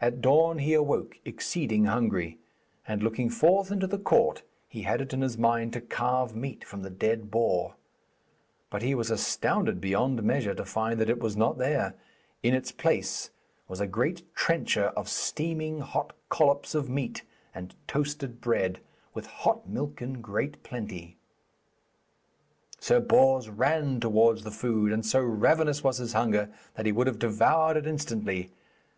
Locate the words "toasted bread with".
17.86-19.26